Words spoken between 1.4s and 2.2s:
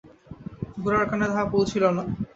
পৌঁছিল না।